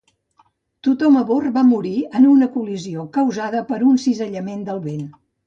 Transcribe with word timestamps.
Tothom 0.85 1.19
a 1.19 1.21
abord 1.25 1.51
va 1.57 1.63
morir 1.67 1.91
en 2.21 2.25
una 2.31 2.47
col·lisió 2.57 3.05
causada 3.19 3.63
per 3.71 3.79
un 3.93 4.03
cisallament 4.07 4.67
del 4.73 4.83
vent. 4.91 5.07